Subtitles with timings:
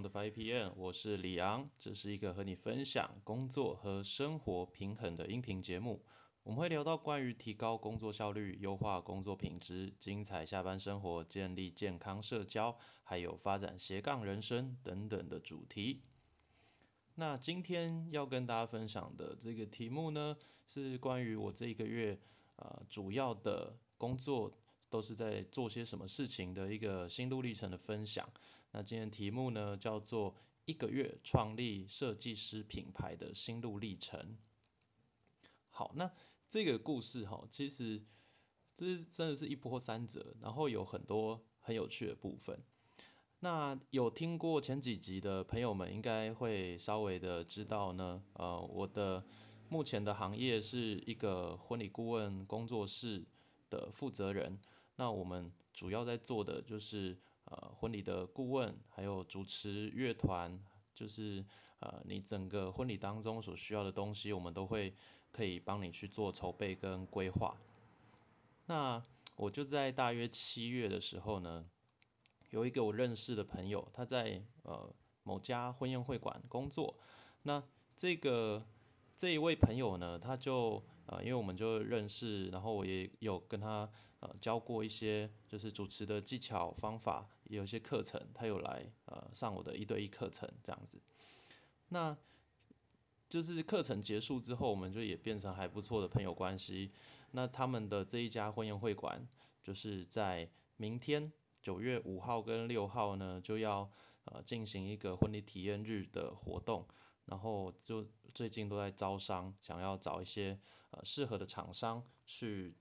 [0.00, 6.02] Beyond v PM，我是李昂，这是一个和你分享工作和生活平衡的音频节目。
[6.42, 16.00] 我们会聊到关于提高工作效率、优化工作品质、精彩下班生活、建立健康社交，还有发展斜杠人生等等的主题。
[17.14, 22.18] 那今天要跟大家分享的这个题目呢，是关于我这一个月
[22.56, 24.50] 呃主要的工作
[24.90, 28.28] 都是在做些什么事情的一个心路历程的分享。
[28.72, 34.36] 那今天题目呢叫做一个月创立设计师品牌的心路历程。
[35.70, 36.12] 好，那
[36.48, 38.02] 这个故事哈，其实
[38.74, 42.62] 这真的是一波三折，然后有很多很有趣的部分。
[43.38, 49.24] 那有听过前几集的朋友们，应该会稍微的知道呢，呃，我的
[49.68, 53.24] 目前的行业是一个婚礼顾问工作室
[53.70, 54.58] 的负责人。
[55.00, 60.62] 那我们主要在做的就是呃婚礼的顾问，还有主持乐团，
[60.94, 61.46] 就是
[61.78, 64.94] 呃你整个婚礼当中所需要的东西，我们都会
[65.32, 67.56] 可以帮你去做筹备跟规划。
[68.66, 69.02] 那
[69.36, 71.64] 我就在大约七月的时候呢。
[72.50, 76.96] 有一个我认识的朋友，他在呃某家婚宴会馆工作。
[77.42, 77.62] 那
[77.96, 78.66] 这个
[79.16, 91.02] 这一位朋友呢，他就呃因为我们就认识，然后我也有跟他呃教过一些就是主持的技巧方法，也有一些课程，他有来呃上我的一对一课程这样子。
[91.88, 92.16] 那
[93.28, 96.92] 就是课程结束之后，我们就也变成还不错的朋友关系。
[97.32, 99.26] 那他们的这一家婚宴会馆，
[99.62, 101.32] 就是在明天。
[101.62, 103.90] 九月五号跟六号呢，就要
[104.24, 106.88] 呃进行一个婚礼体验日的活动，
[107.30, 110.58] 然后就最近都在招商，想要找一些
[110.90, 112.74] 呃适合的厂商去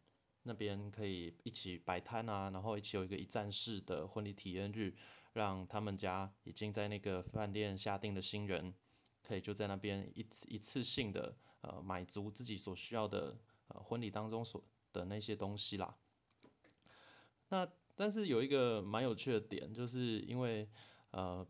[0.44, 4.96] 那边可以一起摆摊啊，然后一起有一个一站式的婚礼体验日，
[5.34, 8.74] 让他们家已经在那个饭店下定的新人，
[9.22, 13.38] 可以就在那边一次一次性的呃买足自己所需要的
[13.68, 15.96] 呃婚礼当中所的那些东西啦。
[17.50, 20.70] 那但是有一个蛮有趣的点，就是因为
[21.12, 21.46] 呃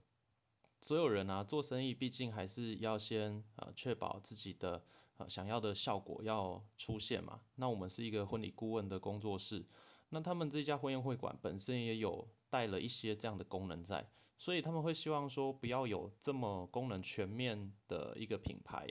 [0.82, 4.84] 所有人啊做生意，毕竟还是要先呃确保自己的
[5.18, 7.42] 呃想要的效果要出现嘛。
[7.56, 9.66] 那我们是一个婚礼顾问的工作室，
[10.10, 18.88] 那他们这家婚宴会馆本身也有带了一些这样的功能在，所以他们会希望说不要有这么功能全面的一个品牌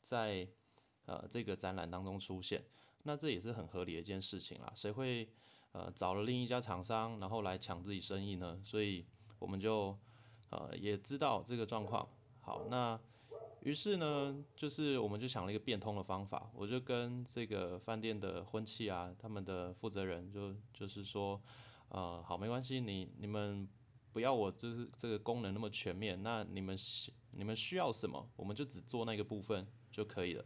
[0.00, 0.48] 在
[1.06, 2.64] 呃这个展览当中出现。
[3.02, 5.28] 那这也是很合理的一件事情啦，谁会？
[5.74, 9.06] 呃，找了另一家厂商，然后来抢自己生意呢，所以
[9.38, 9.98] 我们就
[10.52, 12.08] 呃也知道这个状况。
[12.42, 13.00] 好，那
[13.62, 21.40] 于是呢，就是我们就想了一个变通的方法，我就跟这个饭店的婚庆啊，他们的负责人就就是说，
[21.88, 23.66] 呃，好，没关系，你你们
[24.12, 26.76] 不要我就是这个功能那么全面，那你们
[27.30, 30.44] 你们需要什么，我们就只做那个部分就可以了。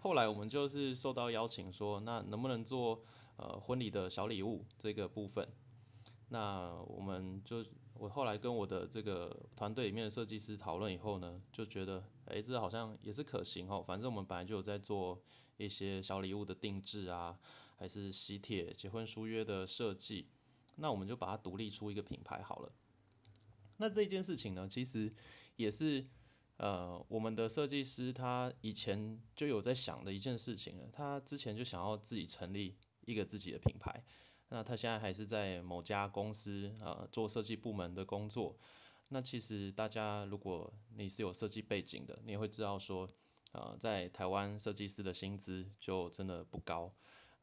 [0.00, 3.02] 后来我们就是受到邀请说，那能不能做？
[3.40, 5.48] 呃，婚礼的小礼物这个部分，
[6.28, 7.64] 那我们就
[7.98, 13.84] 我后来跟我的这个团队里面的设计师讨论以后呢，就觉得，哎，这好像也是可行哦。
[13.86, 15.20] 反正我们本来就有在做
[15.56, 17.38] 一些小礼物的定制啊，
[17.76, 20.28] 还是喜帖、结婚书约的设计，
[20.76, 22.72] 那我们就把它独立出一个品牌好了。
[23.76, 25.12] 那这件事情呢，其实
[25.56, 26.06] 也是
[26.56, 32.76] 呃我们的设计师他以前就有在想的一件事情了，他之前就想要自己成立。
[33.08, 34.04] 一个自己的品牌，
[34.48, 38.56] 那他现在还是在某家公司呃做设计部门的工作。
[39.08, 43.08] 那其实大家如果你是有设计背景的，你也会知道说，
[43.52, 46.92] 呃在台湾设计师的薪资就真的不高。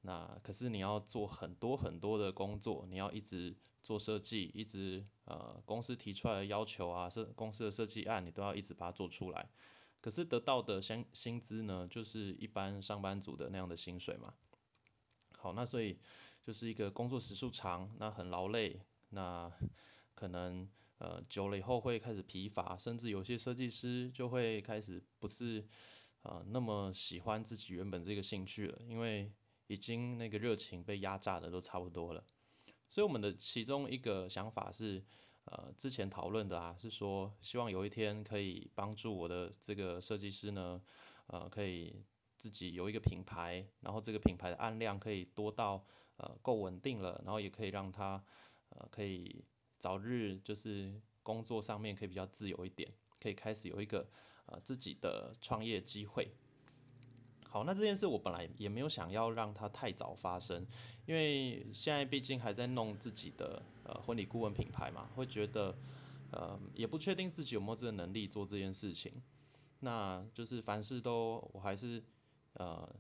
[0.02, 9.50] 那可是你要做很多很多的工作，你要一直做设计，一直呃公司提出来的要求啊，设公司的设计案你都要一直把它做出来。
[10.02, 14.36] 可是得到的薪薪资呢，就是一般上班族的那样的薪水嘛。
[15.40, 15.98] 好，那所以
[16.46, 19.52] 就是一个工作时数长，那很劳累，那
[20.14, 20.70] 可能
[21.00, 25.66] 呃久了以后会开始疲乏，甚至有些设计师就会开始不是
[26.22, 29.32] 呃那么喜欢自己原本这个兴趣了，因为
[29.66, 32.24] 已经那个热情被压榨的都差不多了。
[32.90, 35.04] 所以我们的其中一个想法是，
[35.46, 40.84] 呃之前讨论的啊，是说希望有一天可以帮助我的这个设计师呢，
[41.26, 42.06] 呃可以。
[42.38, 45.86] 自己有一个品牌，然后这个品牌的案量可以多到
[46.18, 48.24] 呃够稳定了，然后也可以让他
[48.70, 49.44] 呃可以
[49.78, 54.08] 早日就是工作上面可以比较自由一点，可以开始有一个
[54.46, 56.32] 呃自己的创业机会。
[57.48, 60.68] 好，那这件事我本来也没有想要让它太早发生，
[61.06, 65.78] 因为现在毕竟还在弄自己的呃婚礼顾问品牌嘛，会觉得
[66.32, 69.24] 呃，也不确定自己有没有这个能力做这件事情。
[69.80, 72.04] 那就是凡事都我还是
[72.54, 72.94] 呃，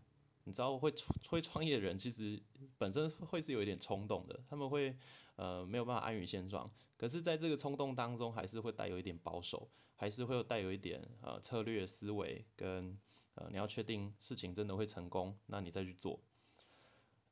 [0.45, 0.93] 你知道会
[1.27, 2.41] 会创业的人其实
[2.77, 4.95] 本身会是有一点冲动的，他们会
[5.35, 12.97] 呃没有办法安于现状，可是在这个冲动当中还是会带有一点保守，还是会有带有一点呃策略思维跟
[13.33, 16.21] 呃你要确定事情真的会成功，那你再去做。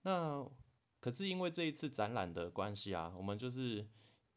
[0.01, 0.45] 那
[0.99, 3.87] 可是因为这一次展览的关系啊，我们就是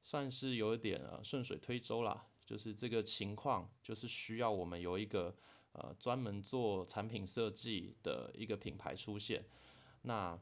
[0.03, 2.27] 算是有一点呃顺水推舟啦。
[2.47, 5.35] 就是这个情况，就是需要我们有一个
[5.79, 9.45] 呃专门做产品设计的一个品牌出现，
[10.03, 10.41] 那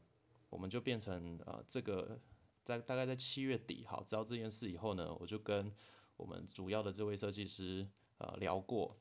[0.49, 2.19] 我们就变成呃这个
[2.63, 5.73] 在大概在七月底，好知道这件事以后呢，我就跟
[6.17, 7.87] 我们主要的这位设计师
[8.17, 8.97] 呃聊过，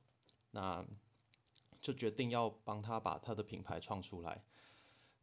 [0.51, 0.85] 那
[1.81, 4.45] 就决定要帮他把他的品牌创出来。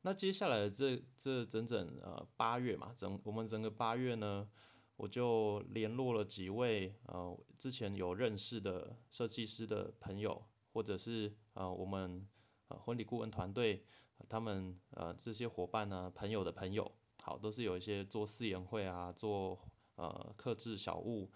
[0.02, 4.50] 那接下来这这整整呃八月嘛，整我们整个八月呢。
[4.98, 12.28] 我就联络了几位呃之前有认识的设计师的朋友，或者是呃我们
[12.68, 13.86] 呃婚礼顾问团队，
[14.30, 16.92] 他们呃这些伙伴呢朋友的朋友，
[17.22, 19.60] 好都是有一些做四言会啊，做
[19.96, 21.32] 呃刻制小物，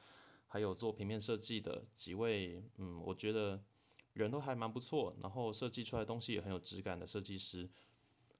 [0.48, 3.64] 还有做平面设计的几位，嗯我觉得
[4.14, 7.70] 人都还蛮不错，然后设计出来东西也很有质感的设计师，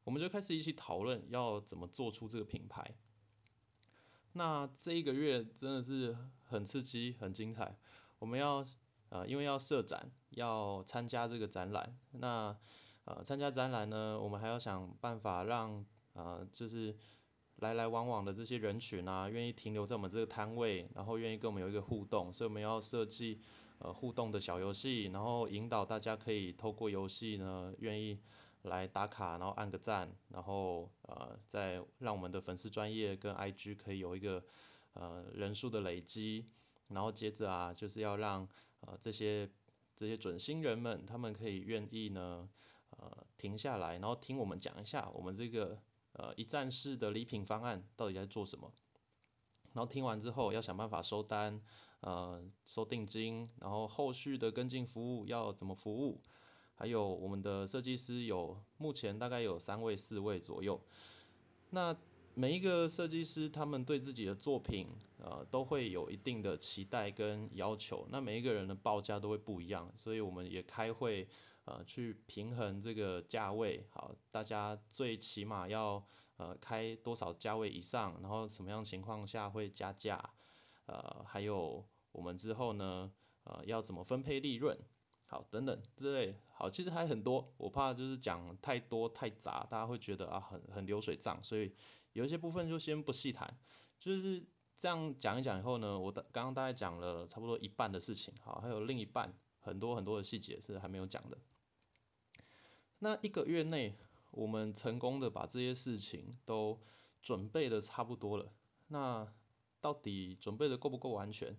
[0.04, 2.96] 我们就开始一起讨论要怎么做出这个品牌。
[4.32, 7.78] 那这一个月真的是很刺激、很精彩。
[8.20, 8.66] 我们要
[9.10, 11.98] 呃，因为要设展，要参加这个展览。
[12.12, 12.56] 那
[13.06, 15.84] 呃，参加展览呢，我们还要想办法让
[16.14, 16.96] 呃，就是
[17.56, 22.32] 来来往往的这些人群啊，愿意停留在我们这个摊位，然后愿意跟我们有一个互动。
[22.32, 23.42] 所以我们要设计
[23.80, 28.20] 呃互动的小游戏，然后引导大家可以透过游戏呢，愿意。
[28.66, 34.44] 来打卡，然后按个赞，然后呃再让我们的粉丝专业跟 IG 可以有一个
[34.94, 36.48] 呃人数的累积，
[36.88, 38.50] 然后接着啊就是要让
[38.80, 39.52] 呃这些
[39.96, 42.50] 这些准新人们他们可以愿意呢
[42.92, 45.80] 呃停下来，然后听我们讲一下我们这个
[46.14, 48.72] 呃一站式的礼品方案到底在做什么，
[49.74, 51.62] 然后听完之后要想办法收单
[52.02, 56.22] 呃收定金，然后后续的跟进服务要怎么服务。
[56.78, 60.82] 还有我们的设计师有目前大概有三位四位左右，
[61.70, 61.96] 那
[62.38, 64.90] 每一个设计师他们对自己的作品
[65.24, 71.30] 呃都会有一定的期待跟要求，那每一个人的报价都会不一样，所以我们也开会
[71.64, 76.06] 呃去平衡这个价位，好，大家最起码要
[76.36, 80.32] 呃开多少价位以上，然后什么样情况下会加价，
[80.88, 83.14] 呃还有我们之后呢
[83.46, 84.78] 呃要怎么分配利润。
[85.28, 91.74] 好，等等之类，好，其实还很多，我怕就是讲太多太杂，大家会觉得啊很很流水账，所以
[92.16, 93.58] 有一些部分就先不细谈，
[94.00, 94.42] 就是
[94.78, 101.38] 这样讲一讲以后呢，我的刚刚大概讲了差不多一半的事情，好，还有另一半很多很多的细节是还没有讲的。
[103.00, 103.98] 那一个月内，
[104.32, 106.80] 我们成功的把这些事情都
[107.22, 108.50] 准备的差不多了，
[108.88, 109.28] 那
[109.82, 111.58] 到底准备的够不够完全？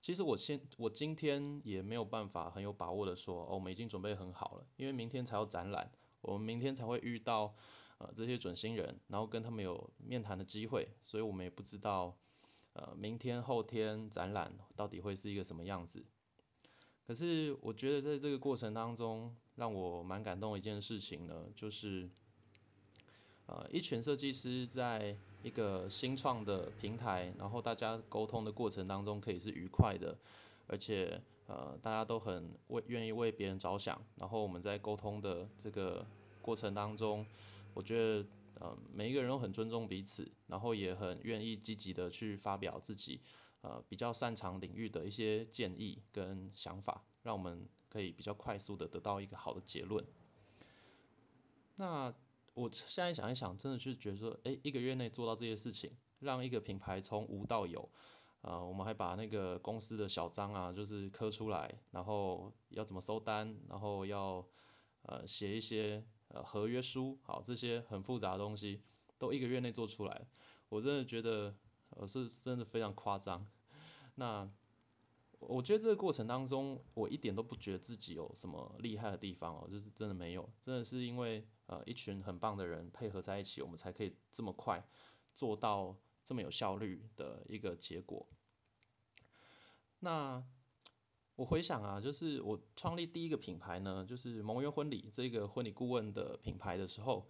[0.00, 7.54] 其实我现我今天也没有办法很有把握的说，哦，我们已经准备很好了，因为明天才有展览，我们明天才会遇到
[7.98, 12.16] 呃这些准新人，然后跟他们有面谈的机会，所以我们也不知道
[12.72, 16.04] 呃明天后天展览到底会是一个什么样子。
[17.06, 22.08] 可是我觉得在这个过程当中，让我蛮感动的一件事情呢，就是
[23.46, 25.16] 呃一群设计师在。
[25.40, 30.18] 一个新创的平台，然后大家沟通的过程当中可以是愉快的，
[30.66, 36.04] 而且呃大家都很为愿意为别人着想，然后我们在沟通的这个
[36.42, 37.24] 过程当中，
[37.74, 38.26] 我觉得
[38.60, 43.20] 呃每一个人都很尊重彼此，然后也很愿意积极的去发表自己
[43.60, 50.04] 呃比较擅长领域的一些建议跟想法，让我们可以比较快速的得到一个好的结论。
[51.76, 52.14] 那
[52.54, 57.88] 我现在想一想，真的是觉得说，哎，一个月内做到这些事情，让一个品牌从无到有，
[58.40, 64.44] 啊，我们还把那个公司的小章啊，就是刻出来，然后要怎么收单，然后要
[65.02, 68.82] 呃写一些呃合约书，好，这些很复杂的东西，
[69.18, 70.26] 都一个月内做出来，
[70.68, 71.56] 我真的觉得，
[71.90, 73.46] 呃是真的非常夸张。
[74.14, 74.50] 那
[75.38, 81.46] 我觉得这个过程当中，我一点都不觉得自己有什么厉害的地方哦，就是真的没有，真的是因为。
[81.68, 84.88] 呃，一群很棒的人配合在一起，我们才可以这么快
[85.34, 88.26] 做到这么有效率的一个结果。
[89.98, 90.42] 那
[91.38, 97.28] 我回想啊，就是我创立第一个品牌呢，就是蒙约婚礼这个婚礼顾问的品牌的时候，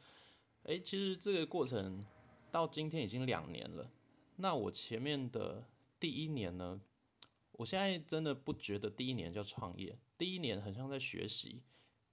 [0.62, 2.06] 哎，其实这个过程
[2.50, 3.90] 到今天已经两年了。
[4.36, 5.62] 那我前面的
[6.00, 6.80] 第一年呢，
[7.52, 11.62] 我现在真的不觉得第一年叫创业，第一年很像在学习，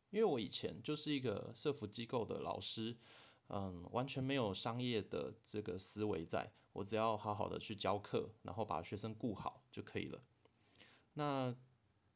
[0.09, 2.97] 因为我以前就是一个社服机构的老师，
[3.47, 10.21] 嗯，完全没有商业的这个思维在，我只要好好的去教课，然后把学生顾好就可以了。
[11.17, 11.55] 那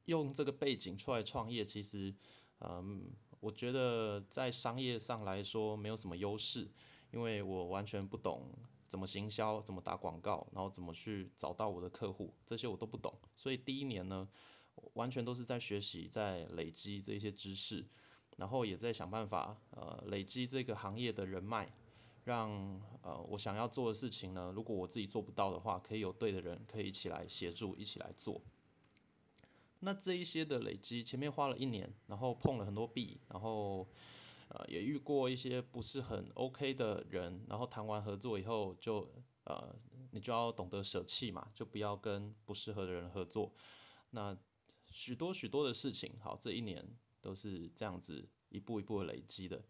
[0.10, 2.16] 用这个背景出来创业，其实，
[2.60, 6.68] 嗯，我觉得在商业上来说没有什么优势，
[7.12, 8.50] 因为我完全不懂。
[8.88, 13.14] 怎么行销，怎么打广告，然后怎么去找到我的客户，这些我都不懂。
[13.36, 14.28] 所以第一年呢，
[14.94, 17.86] 完全都是在学习，在累积这些知识，
[18.36, 21.72] 然后也在想办法，呃，累积这个行业的人脉，
[22.24, 28.42] 让呃我想要做的事情呢，如果我自己做不到的话，可以有对的人可以一起来协助，一起来做。
[29.80, 33.88] 那这一些的累积，前面花了一年，然后碰了很多壁，然后。
[34.52, 39.08] 呃，也遇过一些不是很 OK 的人，然后谈完合作以后，就
[39.44, 39.76] 呃，
[40.10, 43.54] 你就要懂得舍弃嘛，就不要跟不适合的人合作。
[44.10, 44.36] 那
[44.90, 46.84] 许多许多的事情，好，这一年
[47.22, 49.64] 都是这样子一步一步的累积的。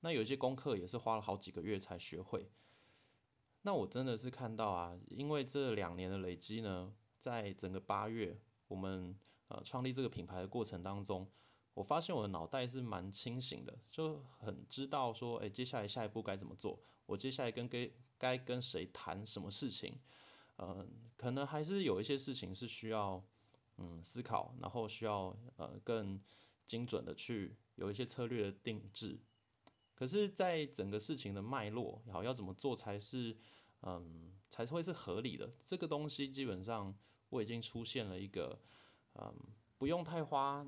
[0.00, 2.50] 那有些功课也是花了好几个月才学会。
[3.62, 9.16] 那我真的是看到啊，因为这两年的累积呢，在整个八月，我们
[9.48, 11.30] 呃创立这个品牌的过程当中。
[11.74, 19.98] 我发现我的脑袋是蛮清醒的，就很知道说，哎，接下来下一步该怎么做，我接下来跟该该跟谁谈什么事情，
[20.56, 23.24] 嗯，可能还是有一些事情是需要
[23.76, 26.22] 嗯思考，然后需要呃更
[26.68, 29.18] 精准的去有一些策略的定制，
[29.96, 33.36] 可是，在整个事情的脉络，好要怎么做才是
[33.82, 36.96] 嗯才会是合理的，这个东西基本上
[37.30, 38.60] 我已经出现了一个
[39.14, 39.34] 嗯
[39.78, 40.66] 不用太花。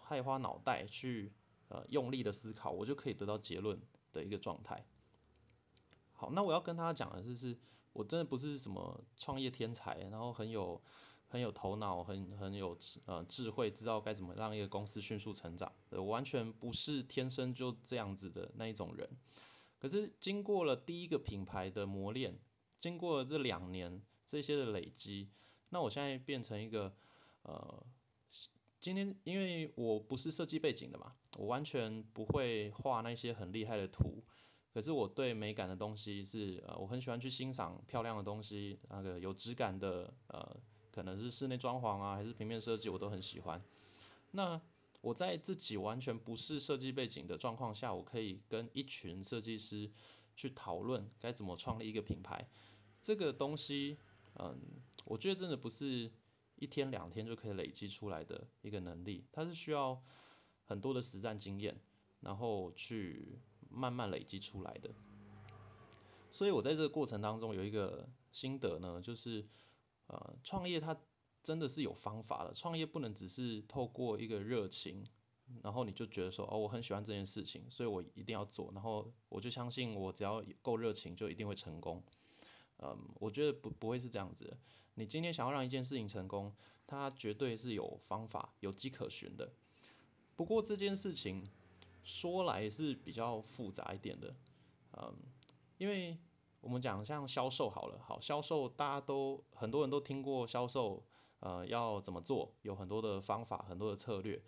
[0.00, 1.34] 太花脑袋去
[1.68, 3.78] 呃用力的思考，我就可以得到结论
[4.14, 4.86] 的一个状态。
[6.12, 7.58] 好，那我要跟大家讲的就是，
[7.92, 10.80] 我真的不是什么创业天才，然后很有
[11.28, 15.74] 很有头脑，很很有呃智慧，知道该怎么让一个公司迅速成长。
[15.90, 19.10] 我完全不是天生就这样子的那一种人。
[19.78, 22.38] 可是经过了第一个品牌的磨练，
[22.80, 25.28] 经过了这两年这些的累积，
[25.68, 26.94] 那我现在变成一个
[27.48, 27.86] 呃。
[28.80, 34.22] 今天因为我不是设计背景的嘛，我完全不会画那些很厉害的图，
[34.72, 40.56] 可是我对美感的东西是呃我很喜欢去欣赏漂亮的东西，那个有质感的呃
[40.92, 43.60] 可能是室内装潢啊还是平面设计我都很喜欢。
[44.30, 44.62] 那
[45.00, 49.90] 我在自己完全不是设计背景的状况下，我可以跟一群设计师
[50.36, 52.48] 去讨论该怎么创立一个品牌，
[53.02, 53.98] 这个东西
[54.36, 54.56] 嗯
[55.04, 56.12] 我觉得真的不是。
[56.58, 60.02] 一天两天就可以累积出来的一个能力，它是需要
[60.64, 61.80] 很多的实战经验，
[62.20, 63.38] 然后去
[63.70, 64.90] 慢慢累积出来的。
[66.32, 69.46] 所以我在这个过程当中有一个心得呢，就是
[70.06, 70.96] 呃创业它
[71.42, 75.06] 真的是有方法的，创业不能只是透过一个热情，
[75.62, 82.04] 然后你就觉得说哦我很喜欢这件事情，所以我一定要做，然后我就相信我只要够热情就一定会成功。
[82.78, 84.56] 嗯，我觉得不不会是这样子。
[84.94, 86.54] 你今天想要让一件事情成功，
[86.86, 89.52] 它绝对是有方法、有迹可循的。
[90.36, 91.48] 不过这件事情
[92.04, 94.34] 说来是比较复杂一点的，
[94.92, 95.14] 嗯，
[95.76, 96.18] 因为
[96.60, 101.04] 我们讲像销售好了，好销售大家都很多人都听过销售，
[101.40, 104.42] 呃，要怎么做，有很多的方法、很多的策略。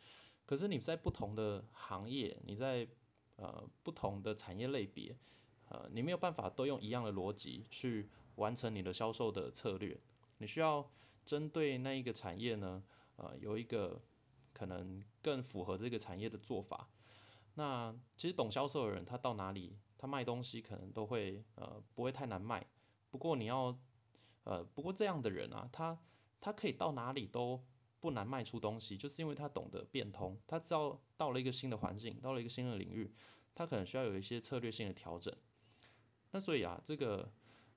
[0.46, 2.88] 可是你在不同的行业，你在
[3.36, 5.16] 呃不同的产业类别，
[5.68, 8.08] 呃，你没有办法都用一样的逻辑去
[8.40, 10.00] 完成你的销售的策略。
[10.38, 10.90] 你需要
[11.26, 12.82] 针对那一个产业呢，
[13.16, 14.00] 呃，有一个
[14.52, 16.88] 可能更符合这个产业的做法。
[17.54, 22.66] 那其实懂销售的人，他到哪里，他卖东西可能都会呃不会太难卖。
[23.10, 23.78] 不过你要
[24.44, 25.98] 呃不过这样的人啊，他
[26.40, 27.62] 他可以到哪里都
[28.00, 33.12] 不难卖出东西，就是因为他懂得变通，他知道到了一个新的环境，到了一个新的领域，
[33.54, 35.36] 他可能需要有一些策略性的调整。
[36.30, 37.30] 那所以啊，这个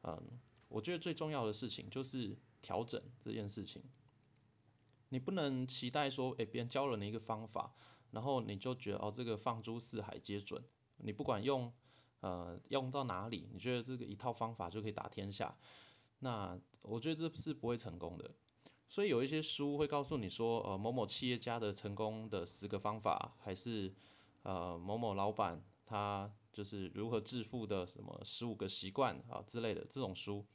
[0.04, 0.40] 嗯，
[0.74, 2.38] 我觉得最重要的事情就是。
[2.66, 3.84] 调整这件事情，
[5.10, 7.76] 你不能期待说，哎，别人教了你一个方法，
[8.10, 10.64] 然后你就觉得哦，这个放诸四海皆准，
[10.96, 11.74] 你不管用，
[12.22, 15.58] 呃，用到哪里，你觉得这个一套方法就可以打天下，
[16.20, 18.32] 那我觉得这是不会成功的。
[18.88, 23.94] 所以有一些书会告诉你说，呃，某某企业家的成功的十个方法，还是
[24.44, 30.46] 呃某某老板他就是如何致富的什么十五个习惯啊之类的这种书。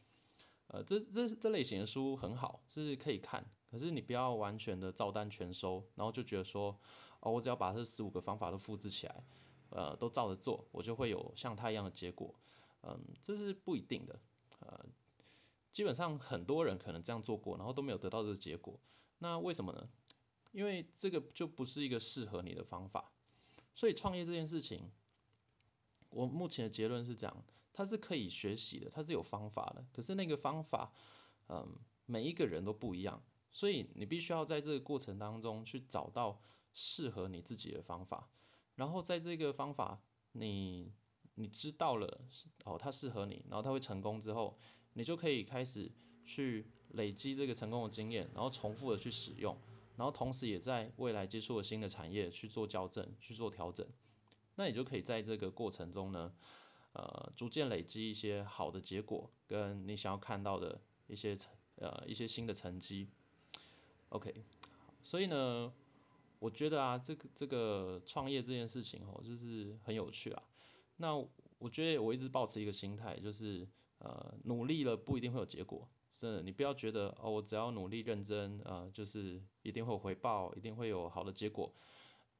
[0.68, 6.78] 呃，这这这类型的书很好，是可以看，可是你不要完全的照单全收，然后就觉得说，
[7.20, 9.24] 哦，我只要把这十五个方法都复制起来，
[9.70, 12.34] 呃，都照着做，我就会有像他一样的结果，
[12.82, 14.20] 嗯，这是不一定的，
[14.60, 14.84] 呃，
[15.72, 18.78] 基本上很多人可能这样做过，然后都没有得到这个结果。
[19.18, 19.88] 那为什么呢？
[20.52, 23.10] 因为这个就不是一个适合你的方法。
[23.74, 24.90] 所以创业这件事情，
[26.10, 29.86] 我目前的结论是这样，它是可以学习的，它是有方法的。
[29.92, 30.92] 可是那个方法，
[31.48, 36.40] 嗯，每一个人都不一样，所以你必须要在这个过程当中去找到
[36.74, 38.28] 适合你自己的方法。
[38.74, 40.92] 然后在这个方法，你
[41.34, 42.20] 你知道了
[42.64, 44.58] 哦，它适合你，然后它会成功之后，
[44.92, 45.92] 你就可以开始
[46.24, 49.58] 去累积这个成功的经验，然后重复的去使用。
[49.96, 53.84] 然后同时也在未来接触了新的产业去做校正、去做调整，
[54.54, 56.32] 那你就可以在这个过程中呢，
[56.98, 63.06] 呃，逐渐累积一些好的结果，跟你想要看到的一些成呃一些新的成绩。
[64.08, 64.42] OK，
[65.04, 65.72] 所以呢，
[66.40, 70.42] 我觉得啊，这个这个创业这件事情哦，就是很有趣啊。
[70.96, 71.14] 那
[71.60, 75.88] 我觉得我一直保持一个心态，就是呃努力了不一定会有结果。
[76.08, 81.72] 真的，你不要觉得哦，我只要努力认真，呃，就是一定会有回报，一定会有好的结果。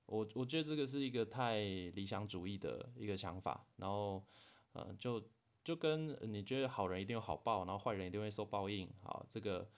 [0.07, 4.25] 我我觉得这个是一个太理想主义的一个想法，然后，
[4.73, 5.29] 呃，就
[5.65, 9.71] 就跟你觉得好人一定有好报，然后坏人一定会受报应，好，这个，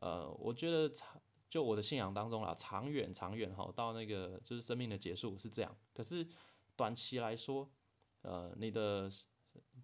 [0.00, 5.76] 呃，我觉得长就我的信仰当中啦，长远长远哈，到那个就是生命的结束是这样。
[5.92, 6.28] 可是
[6.76, 7.70] 短期来说，
[8.22, 9.10] 呃，你的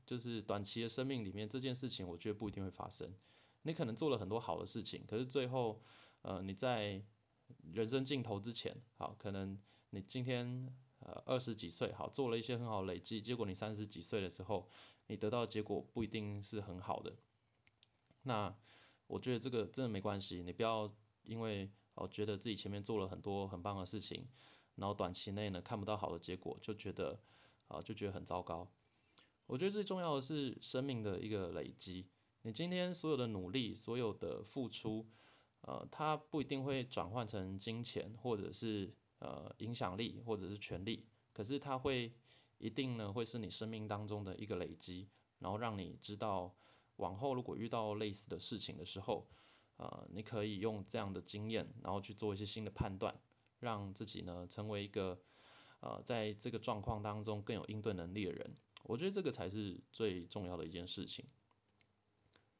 [0.04, 3.14] 就是短期的生命里面这件事情，我觉得不一定会发生。
[3.62, 5.82] 你可能做了很多好的事情，可是最后，
[6.22, 7.02] 呃，你在
[7.72, 14.68] 人生尽头之前，好，可能你今天呃二十几岁，好，做了一些很好累积，结果你三十几岁的时候，
[15.06, 17.14] 你得到的结果不一定是很好的。
[18.22, 18.54] 那
[19.06, 24.28] 我觉得这个真的没关系，你不要因为哦觉得自己前面做了很多很棒的事情，
[24.76, 27.18] 然后短期内呢看不到好的结果，就觉得
[27.68, 28.68] 啊就觉得很糟糕。
[29.46, 32.06] 我觉得最重要的是生命的一个累积。
[32.42, 35.06] 你今天所有的努力，所有的付出，
[35.62, 42.12] 呃，它不一定会转换成金钱，或者是呃影响力，或者是权力，可是它会
[42.58, 46.54] 一定呢会是你生命当中的一个累积，然后让你知道
[46.96, 49.26] 往后如果遇到类似的事情的时候，
[49.76, 53.18] 呃，你可以用这样的经验，然后去做一些新的判断，
[53.58, 55.18] 让自己呢成为一个
[55.80, 58.56] 呃在这个状况当中更有应对能力的人。
[58.82, 61.26] 我觉得这个才是最重要的一件事情。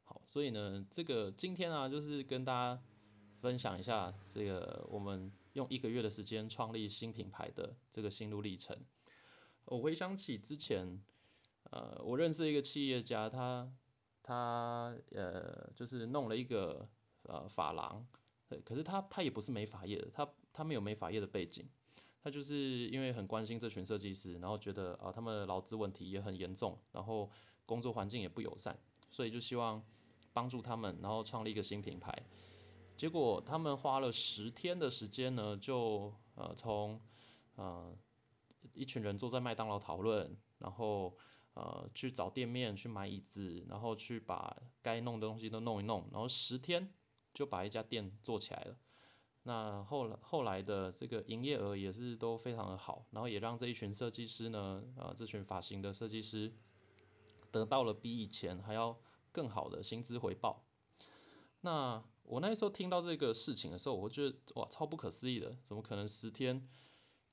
[0.05, 2.83] 好所以呢，这个今天啊，就是跟大家
[3.41, 8.77] 分享一下这个我们用一个月的时间创立新品牌的这个心路历程。
[9.65, 11.01] 我回想起之前，
[11.71, 13.73] 呃，我认识一个企业家，他
[14.23, 16.89] 他呃就是弄了一个
[17.23, 18.07] 呃发廊，
[18.65, 21.69] 可是他他也不是美发业的，他他没有美发业的背景，
[22.23, 27.31] 他就是因为很关心这群设计师，然后觉得啊他们的劳资问题也很严重，然后
[27.67, 28.79] 工作环境也不友善，
[29.11, 29.83] 所以就希望。
[30.33, 32.23] 帮助他们，然后创立一个新品牌。
[33.01, 37.01] 结果他们花了十天的时间呢，就呃从
[37.55, 37.97] 呃
[38.75, 41.17] 一群人坐在麦当劳讨论，然后
[41.55, 46.93] 呃去找店面去买椅子，然后去把该弄的东西都弄一弄，然后十天
[47.33, 48.77] 就把一家店做起来了。
[49.45, 56.53] 那后来后来的这个营业额也是都非常的好，然后也让这一群设计师呢，呃这群发型的设计师
[57.51, 58.99] 得到了比以前还要。
[59.33, 60.65] 更好的薪资回报。
[61.61, 66.65] 那我那时候听到这个事情的时候，我觉得哇，超不可思议的，怎么可能十天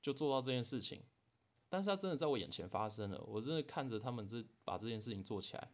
[0.02, 1.04] 就做到这件事情？
[1.68, 5.70] 但是它真的在我眼前发生了，我真的看着他们这把这件事情做起来。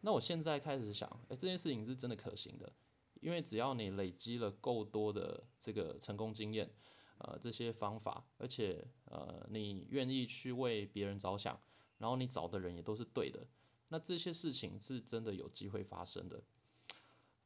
[0.00, 2.72] 那我现在开始想，哎，这件事情是真的可行的，
[3.20, 6.70] 因为只要你累积了够多的这个成功经验，
[7.18, 11.60] 呃，这些方法，而且呃，你愿意去为别人着想，
[11.98, 13.48] 然后你找的人也都是对的。
[13.88, 16.44] 那这些事情是真的有机会发生的。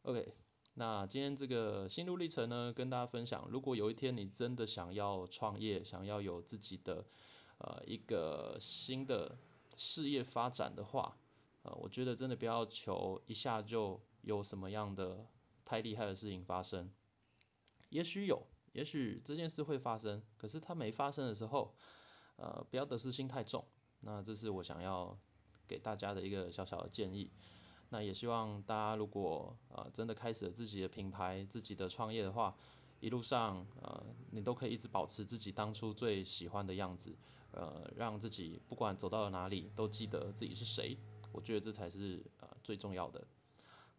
[0.02, 0.34] OK，
[0.74, 7.04] 那今天这个心路历程呢，跟大家分享，如果有一天你真的想要创业，想要有自己的
[7.58, 9.38] 呃一个新的
[9.76, 11.16] 事业发展的话，
[11.62, 15.26] 呃，我觉得真的不要求一下就有什么样的
[15.64, 16.90] 太厉害的事情发生。
[17.90, 21.74] 也许有，也许这件事会发生，可是它没发生的时候，
[22.36, 23.64] 呃，不要得失心太重。
[24.00, 25.18] 那这是我想要。
[25.68, 27.30] 给大家的一个小小的建议，
[27.92, 32.56] 那也希望大家如果呃真的开始了自己的品牌、自己的创业的话，
[33.00, 37.14] 一路上呃你都可以一直保持自己当初最喜欢的样子，
[37.50, 40.96] 呃让自己不管走到了哪里都记得自己是谁，
[41.32, 43.22] 我觉得这才是呃最重要的。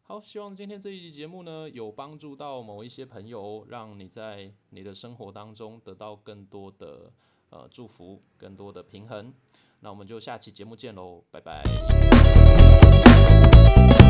[0.02, 7.14] 好，希望今天这一集节目呢有帮助到某一些朋友，让你在你的生活当中得到更多的
[7.52, 9.32] 呃祝福，更多的平衡。
[9.82, 11.62] 那我们就下期节目见喽，拜拜。
[13.76, 14.03] thank you